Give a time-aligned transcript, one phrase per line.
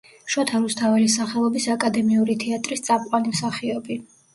[0.35, 4.05] შოთა რუსთაველის სახელობის აკადემიური თეატრის წამყვანი მსახიობი.